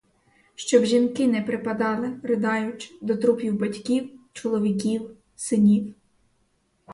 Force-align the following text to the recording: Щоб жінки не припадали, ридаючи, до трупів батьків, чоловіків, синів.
Щоб 0.55 0.83
жінки 0.83 1.27
не 1.27 1.41
припадали, 1.41 2.19
ридаючи, 2.23 2.93
до 3.01 3.15
трупів 3.17 3.59
батьків, 3.59 4.09
чоловіків, 4.33 5.11
синів. 5.35 5.93